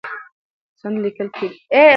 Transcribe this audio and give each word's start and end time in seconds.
سند 0.79 0.97
لیکل 1.03 1.27
کېده. 1.37 1.81